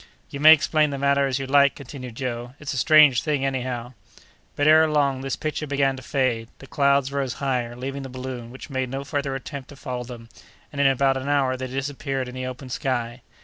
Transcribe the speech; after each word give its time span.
"You 0.31 0.39
may 0.39 0.51
explain 0.51 0.89
the 0.89 0.97
matter 0.97 1.27
as 1.27 1.37
you 1.37 1.45
like," 1.45 1.75
continued 1.75 2.15
Joe, 2.15 2.55
"it's 2.59 2.73
a 2.73 2.77
strange 2.77 3.21
thing, 3.21 3.45
anyhow!" 3.45 3.93
But 4.55 4.65
ere 4.65 4.87
long 4.89 5.21
this 5.21 5.35
picture 5.35 5.67
began 5.67 5.95
to 5.95 6.01
fade 6.01 6.47
away; 6.47 6.53
the 6.57 6.65
clouds 6.65 7.11
rose 7.11 7.33
higher, 7.33 7.75
leaving 7.75 8.01
the 8.01 8.09
balloon, 8.09 8.49
which 8.49 8.71
made 8.71 8.89
no 8.89 9.03
further 9.03 9.35
attempt 9.35 9.69
to 9.69 9.75
follow 9.75 10.03
them, 10.03 10.29
and 10.71 10.81
in 10.81 10.87
about 10.87 11.17
an 11.17 11.29
hour 11.29 11.55
they 11.55 11.67
disappeared 11.67 12.27
in 12.27 12.33
the 12.33 12.47
open 12.47 12.69
sky. 12.71 13.21